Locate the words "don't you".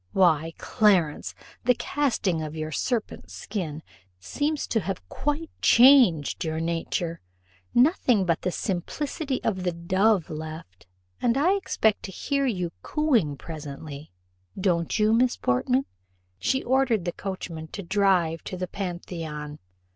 14.59-15.13